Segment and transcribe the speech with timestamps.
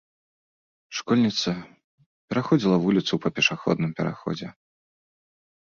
[0.99, 1.51] Школьніца
[2.33, 4.47] пераходзіла вуліцу па пешаходным пераходзе.